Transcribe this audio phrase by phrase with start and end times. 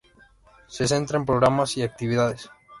[0.65, 2.49] Se centra en programas y actividades.